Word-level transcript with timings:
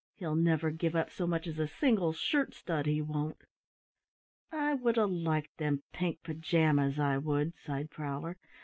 He'll 0.17 0.33
never 0.33 0.71
give 0.71 0.95
up 0.95 1.11
so 1.11 1.27
much 1.27 1.45
as 1.45 1.59
a 1.59 1.67
single 1.67 2.11
shirt 2.11 2.55
stud, 2.55 2.87
he 2.87 3.03
won't." 3.03 3.37
"I 4.51 4.73
would 4.73 4.97
'a' 4.97 5.05
liked 5.05 5.55
them 5.57 5.83
pink 5.93 6.23
pajamas, 6.23 6.97
I 6.97 7.19
would," 7.19 7.53
sighed 7.55 7.91
Prowler. 7.91 8.37